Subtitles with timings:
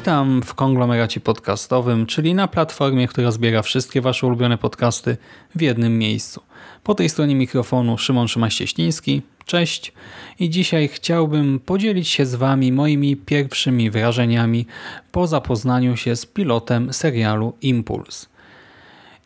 [0.00, 5.16] Witam w konglomeracie podcastowym, czyli na platformie, która zbiera wszystkie Wasze ulubione podcasty
[5.54, 6.40] w jednym miejscu.
[6.84, 9.22] Po tej stronie mikrofonu Szymon Szymaś-Cieśliński.
[9.44, 9.92] Cześć.
[10.38, 14.66] I dzisiaj chciałbym podzielić się z Wami moimi pierwszymi wrażeniami
[15.12, 18.28] po zapoznaniu się z pilotem serialu Impuls.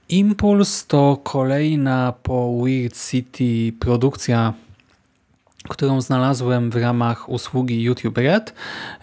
[0.08, 4.52] Impuls to kolejna po Weird City produkcja
[5.98, 8.54] znalazłem w ramach usługi YouTube Red,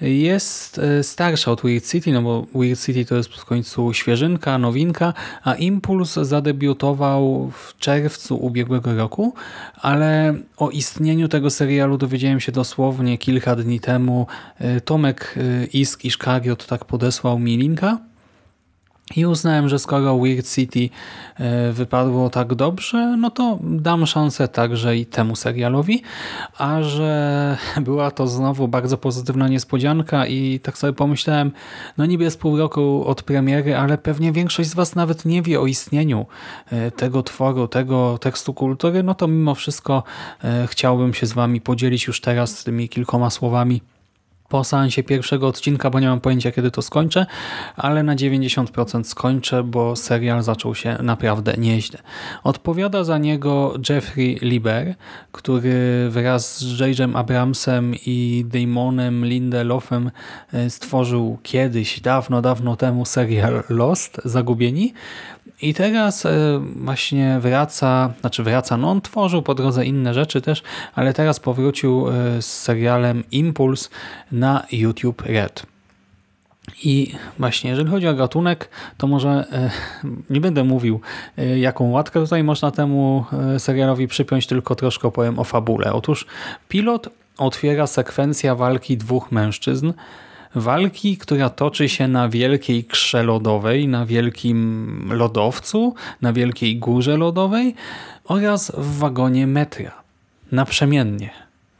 [0.01, 4.57] jest e, starsza od Weird City, no bo Weird City to jest w końcu świeżynka,
[4.57, 9.33] nowinka, a Impuls zadebiutował w czerwcu ubiegłego roku,
[9.75, 14.27] ale o istnieniu tego serialu dowiedziałem się dosłownie kilka dni temu.
[14.59, 18.10] E, Tomek e, Isk i Szkariot tak podesłał mi linka
[19.15, 20.89] i uznałem, że skoro Weird City
[21.39, 26.01] e, wypadło tak dobrze, no to dam szansę także i temu serialowi,
[26.57, 31.51] a że była to znowu bardzo pozytywna niespodzianka i tak sobie pomyślałem,
[31.97, 35.59] no niby jest pół roku od premiery, ale pewnie większość z Was nawet nie wie
[35.59, 36.25] o istnieniu
[36.71, 40.03] e, tego tworu, tego tekstu kultury, no to mimo wszystko
[40.43, 43.81] e, chciałbym się z Wami podzielić już teraz tymi kilkoma słowami
[44.51, 47.25] po seansie pierwszego odcinka, bo nie mam pojęcia kiedy to skończę,
[47.75, 51.99] ale na 90% skończę, bo serial zaczął się naprawdę nieźle.
[52.43, 54.95] Odpowiada za niego Jeffrey Lieber,
[55.31, 57.15] który wraz z J.J.
[57.15, 60.11] Abramsem i Damonem Lindelofem
[60.53, 64.93] e, stworzył kiedyś, dawno, dawno temu serial Lost, Zagubieni.
[65.61, 70.63] I teraz e, właśnie wraca, znaczy wraca, no on tworzył po drodze inne rzeczy też,
[70.95, 73.89] ale teraz powrócił e, z serialem Impuls
[74.31, 75.65] na YouTube Red.
[76.83, 79.71] I właśnie, jeżeli chodzi o gatunek, to może e,
[80.29, 81.01] nie będę mówił,
[81.57, 83.25] jaką łatkę tutaj można temu
[83.57, 85.93] serialowi przypiąć, tylko troszkę opowiem o fabule.
[85.93, 86.25] Otóż
[86.69, 89.93] pilot otwiera sekwencja walki dwóch mężczyzn,
[90.55, 97.75] walki, która toczy się na wielkiej krze lodowej, na wielkim lodowcu, na wielkiej górze lodowej
[98.23, 99.91] oraz w wagonie metra.
[100.51, 101.29] Naprzemiennie.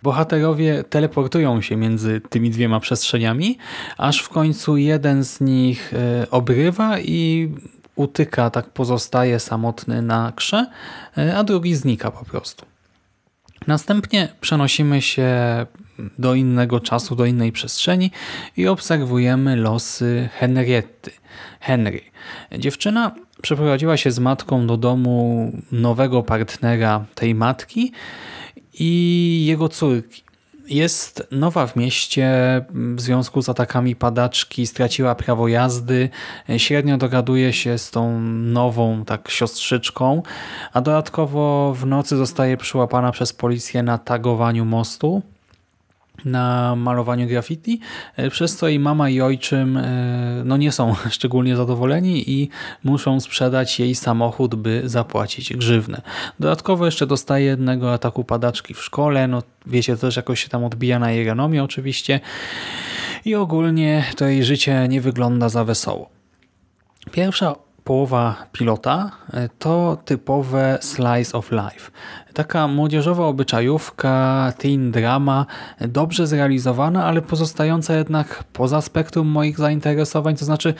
[0.03, 3.57] Bohaterowie teleportują się między tymi dwiema przestrzeniami,
[3.97, 7.51] aż w końcu jeden z nich e, obrywa i
[7.95, 10.65] utyka, tak pozostaje samotny na krze,
[11.17, 12.65] e, a drugi znika po prostu.
[13.67, 15.29] Następnie przenosimy się
[16.19, 18.11] do innego czasu, do innej przestrzeni
[18.57, 21.11] i obserwujemy losy Henrietty.
[21.59, 22.01] Henry.
[22.57, 27.91] Dziewczyna przeprowadziła się z matką do domu nowego partnera tej matki
[28.73, 30.23] i jego córki.
[30.67, 32.29] Jest nowa w mieście
[32.73, 36.09] w związku z atakami padaczki, straciła prawo jazdy,
[36.57, 40.23] średnio dogaduje się z tą nową tak siostrzyczką,
[40.73, 45.21] a dodatkowo w nocy zostaje przyłapana przez policję na tagowaniu mostu
[46.25, 47.79] na malowaniu graffiti,
[48.15, 52.49] e, przez co i mama i ojczym e, no nie są szczególnie zadowoleni i
[52.83, 56.01] muszą sprzedać jej samochód, by zapłacić grzywnę.
[56.39, 60.63] Dodatkowo jeszcze dostaje jednego ataku padaczki w szkole, no wiecie, to też jakoś się tam
[60.63, 62.19] odbija na jej renomie oczywiście
[63.25, 66.09] i ogólnie to jej życie nie wygląda za wesoło.
[67.11, 67.55] Pierwsza
[67.91, 71.91] połowa pilota e, to typowe slice of life.
[72.33, 75.45] Taka młodzieżowa obyczajówka, teen drama,
[75.81, 80.73] dobrze zrealizowana, ale pozostająca jednak poza spektrum moich zainteresowań, to znaczy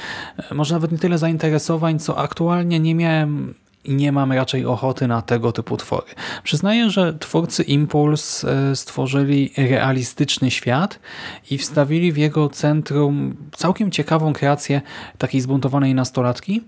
[0.51, 5.07] e, może nawet nie tyle zainteresowań, co aktualnie nie miałem i nie mam raczej ochoty
[5.07, 6.07] na tego typu twory.
[6.43, 10.99] Przyznaję, że twórcy Impuls e, stworzyli realistyczny świat
[11.51, 14.81] i wstawili w jego centrum całkiem ciekawą kreację
[15.17, 16.61] takiej zbuntowanej nastolatki,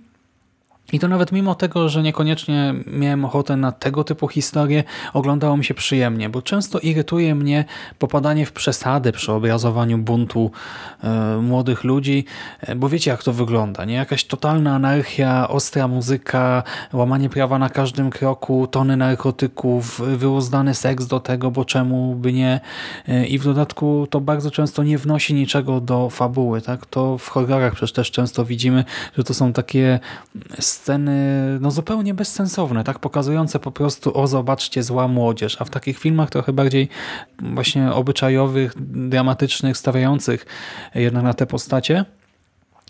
[0.93, 5.65] i to nawet mimo tego, że niekoniecznie miałem ochotę na tego typu historie, oglądało mi
[5.65, 7.65] się przyjemnie, bo często irytuje mnie
[7.99, 10.51] popadanie w przesady przy obrazowaniu buntu
[11.03, 12.25] e, młodych ludzi,
[12.61, 13.93] e, bo wiecie jak to wygląda, nie?
[13.93, 16.63] Jakaś totalna anarchia, ostra muzyka,
[16.93, 22.59] łamanie prawa na każdym kroku, tony narkotyków, wyuzdany seks do tego, bo czemu by nie?
[23.07, 26.85] E, I w dodatku to bardzo często nie wnosi niczego do fabuły, tak?
[26.85, 28.85] To w horrorach przecież też często widzimy,
[29.17, 29.99] że to są takie
[31.59, 36.29] no zupełnie bezsensowne, tak pokazujące po prostu o zobaczcie zła młodzież, a w takich filmach
[36.29, 36.89] trochę bardziej
[37.39, 38.73] właśnie obyczajowych,
[39.09, 40.45] dramatycznych, stawiających
[40.95, 42.05] jednak na te postacie,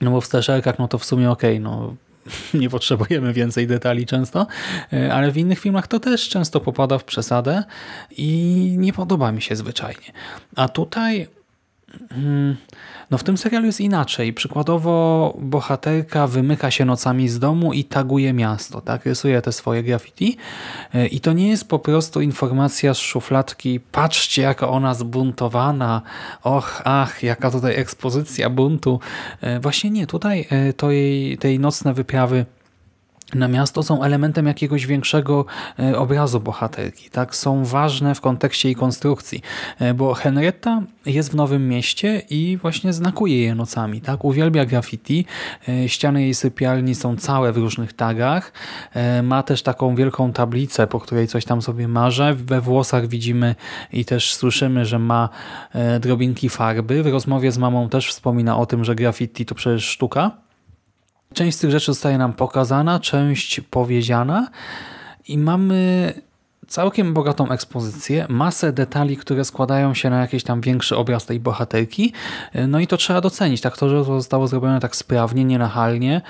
[0.01, 1.95] no bo w straszelkach no to w sumie okej, okay, no
[2.61, 4.47] nie potrzebujemy więcej detali często,
[4.93, 7.63] e, ale w innych filmach to też często popada w przesadę
[8.17, 10.11] i nie podoba mi się zwyczajnie.
[10.55, 11.27] A tutaj
[13.11, 14.33] no w tym serialu jest inaczej.
[14.33, 19.05] Przykładowo bohaterka wymyka się nocami z domu i taguje miasto, tak?
[19.05, 20.37] Rysuje te swoje graffiti
[20.93, 26.01] e, i to nie jest po prostu informacja z szufladki patrzcie jaka ona zbuntowana,
[26.43, 28.99] och, ach, jaka tutaj ekspozycja buntu.
[29.41, 32.45] E, właśnie nie, tutaj e, to jej, tej nocne wyprawy
[33.35, 35.45] na miasto są elementem jakiegoś większego
[35.79, 37.09] e, obrazu bohaterki.
[37.09, 37.35] Tak?
[37.35, 39.41] Są ważne w kontekście jej konstrukcji,
[39.79, 44.01] e, bo Henrietta jest w Nowym Mieście i właśnie znakuje je nocami.
[44.01, 44.25] Tak?
[44.25, 45.25] Uwielbia graffiti,
[45.69, 48.51] e, ściany jej sypialni są całe w różnych tagach,
[49.23, 52.33] ma też taką wielką tablicę, po której coś tam sobie marze.
[52.35, 53.55] We włosach widzimy
[53.93, 55.29] i też słyszymy, że ma
[55.99, 57.03] drobinki farby.
[57.03, 60.42] W rozmowie z mamą też wspomina o tym, że graffiti to przecież sztuka.
[61.33, 64.47] Część z tych rzeczy zostaje nam pokazana, część powiedziana
[65.27, 66.13] i mamy
[66.67, 72.13] całkiem bogatą ekspozycję, masę detali, które składają się na jakiś tam większy obraz tej bohaterki.
[72.67, 73.61] No i to trzeba docenić.
[73.61, 76.21] Tak to, że to zostało zrobione tak sprawnie, nienachalnie,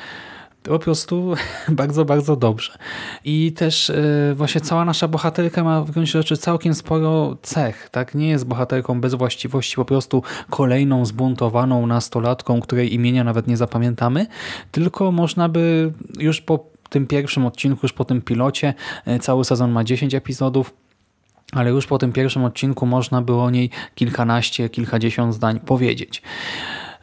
[0.63, 1.33] po prostu
[1.69, 2.77] bardzo, bardzo dobrze.
[3.25, 7.89] I też e, właśnie cała nasza bohaterka ma w gruncie rzeczy całkiem sporo cech.
[7.89, 8.15] Tak?
[8.15, 14.27] Nie jest bohaterką bez właściwości, po prostu kolejną zbuntowaną nastolatką, której imienia nawet nie zapamiętamy,
[14.71, 18.73] tylko można by już po tym pierwszym odcinku, już po tym pilocie,
[19.05, 20.73] e, cały sezon ma 10 epizodów,
[21.51, 26.21] ale już po tym pierwszym odcinku można było o niej kilkanaście, kilkadziesiąt zdań powiedzieć.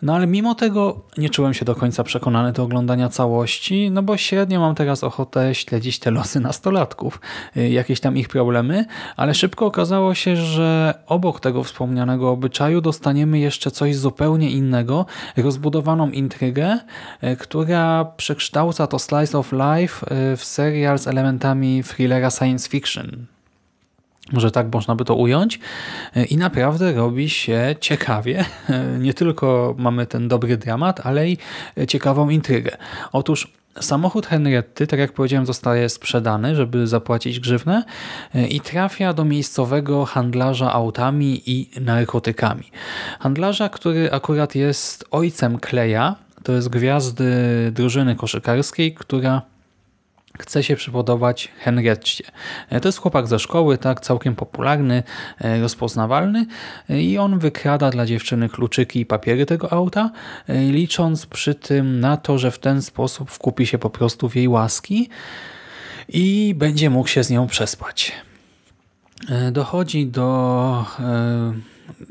[0.02, 4.16] No ale mimo tego nie czułem się do końca przekonany do oglądania całości, no bo
[4.16, 7.20] średnio mam teraz ochotę śledzić te losy nastolatków,
[7.56, 8.84] y, jakieś tam ich problemy,
[9.16, 15.06] ale szybko okazało się, że obok tego wspomnianego obyczaju dostaniemy jeszcze coś zupełnie innego,
[15.36, 16.78] rozbudowaną intrygę,
[17.24, 23.26] y, która przekształca to slice of life y, w serial z elementami thrillera science fiction.
[24.32, 25.60] Może tak można by to ująć.
[26.30, 28.44] I naprawdę robi się ciekawie.
[28.98, 31.38] Nie tylko mamy ten dobry dramat, ale i
[31.88, 32.76] ciekawą intrygę.
[33.12, 37.84] Otóż Samochód Henrietty, tak jak powiedziałem, zostaje sprzedany, żeby zapłacić grzywnę
[38.48, 42.64] i trafia do miejscowego handlarza autami i narkotykami.
[43.20, 47.32] Handlarza, który akurat jest ojcem Kleja, to jest gwiazdy
[47.72, 49.42] drużyny koszykarskiej, która
[50.38, 52.24] chce się przypodobać Henrietcie.
[52.82, 55.02] To jest chłopak ze szkoły, tak, całkiem popularny,
[55.40, 56.46] e, rozpoznawalny
[56.90, 60.10] e, i on wykrada dla dziewczyny kluczyki i papiery tego auta,
[60.48, 64.36] e, licząc przy tym na to, że w ten sposób wkupi się po prostu w
[64.36, 65.08] jej łaski
[66.08, 68.12] i będzie mógł się z nią przespać.
[69.52, 70.84] Dochodzi do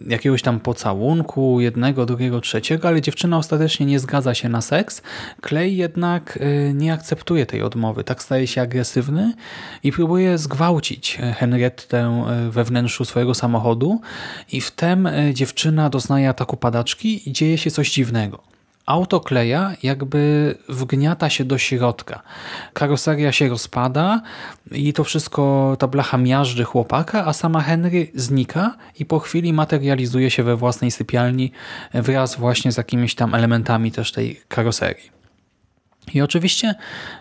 [0.08, 5.02] jakiegoś tam pocałunku, jednego, drugiego, trzeciego, ale dziewczyna ostatecznie nie zgadza się na seks.
[5.48, 9.34] Clay jednak y, nie akceptuje tej odmowy, tak staje się agresywny
[9.84, 14.02] i próbuje zgwałcić Henriettę y, we wnętrzu swojego samochodu
[14.52, 18.59] i wtem y, dziewczyna doznaje ataku padaczki i dzieje się coś dziwnego.
[18.90, 22.22] Auto Kleja jakby wgniata się do środka.
[22.74, 24.22] Karoseria się rozpada
[24.72, 30.32] i to wszystko, ta blacha miażdży chłopaka, a sama Henry znika i po chwili materializuje
[30.32, 31.52] się we własnej sypialni
[31.94, 35.19] wraz właśnie z jakimiś tam elementami też tej karoserii.
[36.14, 36.76] I oczywiście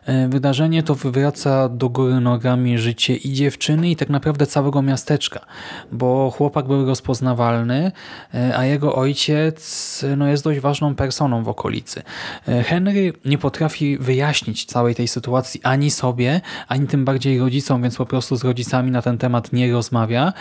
[0.07, 5.41] e, wydarzenie to wywraca do góry nogami życie i dziewczyny i tak naprawdę całego miasteczka,
[5.93, 7.93] bo chłopak był rozpoznawalny,
[8.35, 12.03] e, a jego ojciec no, jest dość ważną personą w okolicy.
[12.49, 17.97] E, Henry nie potrafi wyjaśnić całej tej sytuacji ani sobie, ani tym bardziej rodzicom, więc
[17.97, 20.33] po prostu z rodzicami na ten temat nie rozmawia,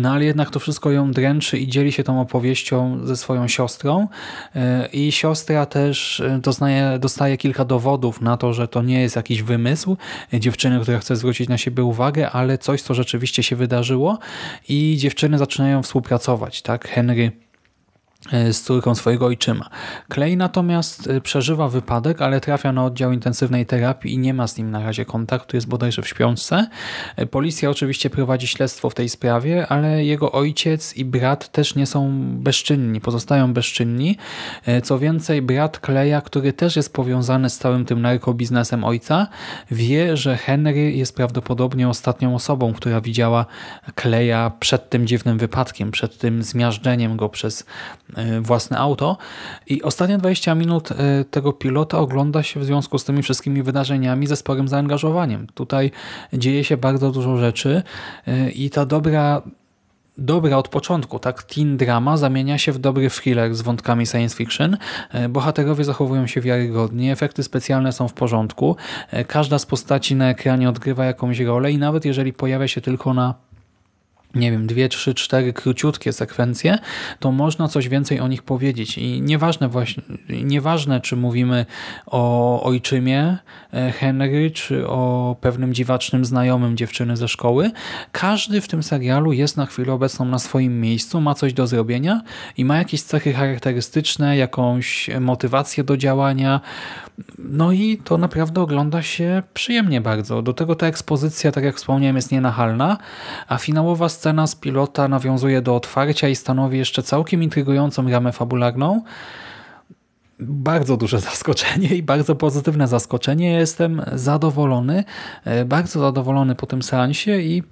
[0.00, 4.08] no ale jednak to wszystko ją dręczy i dzieli się tą opowieścią ze swoją siostrą
[4.92, 9.42] i siostra też doznaje, dostaje kilka dowodów dowodów na to, że to nie jest jakiś
[9.42, 9.96] wymysł
[10.32, 14.18] dziewczyny, która chce zwrócić na siebie uwagę, ale coś, co rzeczywiście się wydarzyło
[14.68, 16.62] i dziewczyny zaczynają współpracować.
[16.62, 17.32] Tak, Henry
[18.52, 19.68] z córką swojego ojczyma.
[20.14, 24.58] Clay natomiast e, przeżywa wypadek, ale trafia na oddział intensywnej terapii i nie ma z
[24.58, 26.66] nim na razie kontaktu, jest bodajże w śpiączce.
[27.16, 31.86] E, policja oczywiście prowadzi śledztwo w tej sprawie, ale jego ojciec i brat też nie
[31.86, 34.16] są bezczynni, pozostają bezczynni.
[34.82, 39.26] Co więcej, brat Kleja, który też jest powiązany z całym tym narkobiznesem ojca,
[39.70, 43.46] wie, że Henry jest prawdopodobnie ostatnią osobą, która widziała
[43.94, 48.09] Kleja przed tym dziwnym wypadkiem, przed tym zmiażdżeniem go przez e,
[48.40, 49.16] własne auto
[49.66, 54.26] i ostatnie 20 minut e, tego pilota ogląda się w związku z tymi wszystkimi wydarzeniami
[54.26, 55.46] ze sporym zaangażowaniem.
[55.54, 55.90] Tutaj
[56.32, 57.82] dzieje się bardzo dużo rzeczy
[58.26, 59.42] e, i ta dobra
[60.20, 61.42] dobra od początku, tak?
[61.42, 64.76] Teen drama zamienia się w dobry thriller z wątkami science fiction.
[65.10, 68.76] E, Bohaterowie zachowują się wiarygodnie, efekty specjalne są w porządku,
[69.10, 73.14] e, każda z postaci na ekranie odgrywa jakąś rolę i nawet jeżeli pojawia się tylko
[73.14, 73.34] na
[74.34, 76.78] nie wiem, dwie, trzy, cztery króciutkie sekwencje,
[77.18, 78.98] to można coś więcej o nich powiedzieć.
[78.98, 81.66] I nieważne właśnie, nieważne czy mówimy
[82.06, 83.38] o ojczymie
[83.72, 87.70] e, Henry, czy o pewnym dziwacznym znajomym dziewczyny ze szkoły,
[88.12, 92.22] każdy w tym serialu jest na chwilę obecną na swoim miejscu, ma coś do zrobienia
[92.56, 96.60] i ma jakieś cechy charakterystyczne, jakąś motywację do działania,
[97.38, 100.42] no i to naprawdę ogląda się przyjemnie bardzo.
[100.42, 102.98] Do tego ta ekspozycja, tak jak wspomniałem, jest nienachalna,
[103.48, 109.02] a finałowa scena z pilota nawiązuje do otwarcia i stanowi jeszcze całkiem intrygującą ramę fabularną.
[110.40, 113.52] Bardzo duże zaskoczenie i bardzo pozytywne zaskoczenie.
[113.52, 115.04] Jestem zadowolony,
[115.44, 117.62] e, bardzo zadowolony po tym seansie i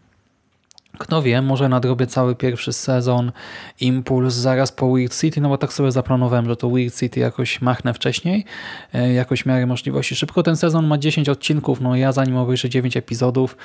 [0.98, 3.32] kto wie, może nadrobię cały pierwszy sezon
[3.80, 7.60] Impuls zaraz po Weird City, no bo tak sobie zaplanowałem, że to Weird City jakoś
[7.60, 8.44] machnę wcześniej,
[8.94, 10.42] e, jakoś w miarę możliwości szybko.
[10.42, 13.56] Ten sezon ma 10 odcinków, no ja zanim obejrzę 9 epizodów,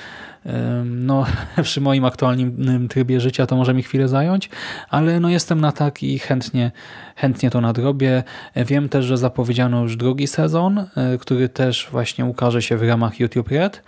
[0.84, 1.26] no
[1.62, 4.50] przy moim aktualnym trybie życia to może mi chwilę zająć,
[4.90, 6.72] ale no jestem na tak i chętnie,
[7.16, 8.22] chętnie to nadrobię.
[8.54, 12.82] E, Wiem też, że zapowiedziano już drugi sezon, e, który też właśnie ukaże się w
[12.82, 13.82] ramach YouTube Red.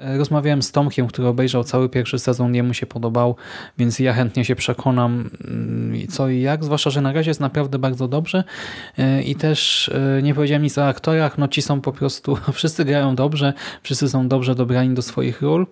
[0.00, 3.36] E, Rozmawiałem z Tomkiem, który obejrzał cały pierwszy sezon, jemu się podobał,
[3.78, 7.78] więc ja chętnie się przekonam mm, co i jak, zwłaszcza, że na razie jest naprawdę
[7.78, 8.44] bardzo dobrze
[8.98, 12.84] E, i też e, nie powiedziałem nic o aktorach, no ci są po prostu, wszyscy
[12.84, 13.52] grają dobrze,
[13.82, 15.66] wszyscy są dobrze dobrani do swoich ról.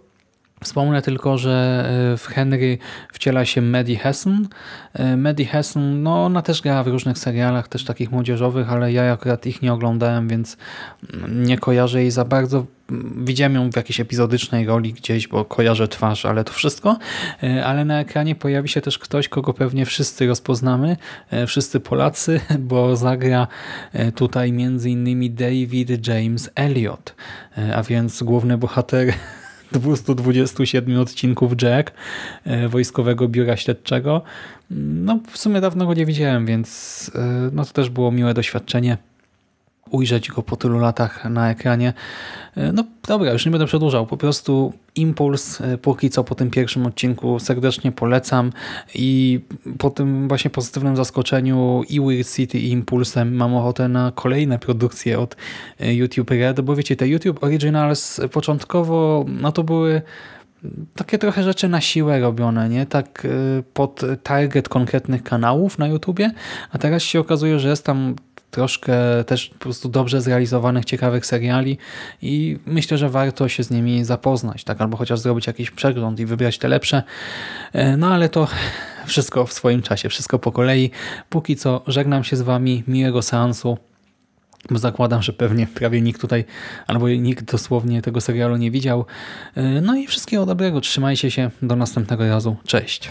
[0.65, 2.79] Wspomnę tylko, że e, w Henry
[3.13, 4.49] wciela się Maddie Hessen.
[4.93, 9.13] E, Maddie Hessen, no ona też grała w różnych serialach, też takich młodzieżowych, ale ja
[9.13, 10.57] akurat ich nie oglądałem, więc
[11.29, 12.67] nie kojarzę jej za bardzo.
[13.17, 16.99] Widziałem ją w jakiejś epizodycznej roli gdzieś, bo kojarzę twarz, ale to wszystko.
[17.43, 20.97] E, Ale na ekranie pojawi się też ktoś, kogo pewnie wszyscy rozpoznamy,
[21.47, 23.47] wszyscy Polacy, bo zagra
[24.15, 27.15] tutaj między innymi David James Elliot,
[27.75, 29.15] a więc główny bohater
[29.73, 31.93] 227 odcinków Jack,
[32.45, 34.23] e, Wojskowego Biura Śledczego.
[34.71, 38.99] No, w sumie dawno go nie widziałem, więc e, no, to też było miłe doświadczenie
[39.91, 41.93] ujrzeć go po tylu latach na ekranie.
[42.57, 44.07] E, No dobra, już nie będę przedłużał.
[44.07, 48.53] Po prostu impuls e, póki co po tym pierwszym odcinku serdecznie polecam
[48.95, 49.41] i
[49.79, 55.19] po tym właśnie pozytywnym zaskoczeniu i Weird City i Impulsem mam ochotę na kolejne produkcje
[55.19, 55.37] od
[55.81, 60.03] e, YouTube Red, bo wiecie, te YouTube Originals początkowo no to były
[60.95, 62.87] takie trochę rzeczy na siłę robione, nie?
[62.87, 63.27] Tak
[63.75, 66.31] pod target konkretnych kanałów na YouTubie,
[66.73, 68.15] a teraz się okazuje, że jest tam
[68.57, 68.95] troszkę
[69.27, 71.79] też po prostu dobrze zrealizowanych, ciekawych seriali
[72.23, 74.81] i myślę, że warto się z nimi zapoznać, tak?
[74.81, 77.03] Albo chociaż zrobić jakiś przegląd i wybrać te lepsze.
[77.73, 78.49] E, No ale to
[79.07, 80.91] wszystko w swoim czasie, wszystko po kolei.
[81.31, 83.79] Póki co żegnam się z Wami, miłego seansu
[84.71, 86.45] bo zakładam, że pewnie prawie nikt tutaj,
[86.87, 89.05] albo nikt dosłownie tego serialu nie widział.
[89.57, 93.11] Yy, No i wszystkiego dobrego, trzymajcie się, do następnego razu, cześć.